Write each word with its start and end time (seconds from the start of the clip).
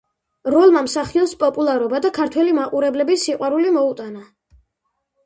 როლმა 0.51 0.81
მსახიობს 0.85 1.35
პოპულარობა 1.43 1.99
და 2.05 2.11
ქართველი 2.15 2.55
მაყურებლების 2.61 3.27
სიყვარული 3.27 3.75
მოუტანა. 3.77 4.25